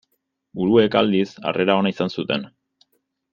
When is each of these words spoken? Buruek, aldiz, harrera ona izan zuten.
Buruek, 0.61 0.97
aldiz, 1.01 1.27
harrera 1.51 1.75
ona 1.83 1.93
izan 1.95 2.13
zuten. 2.19 2.49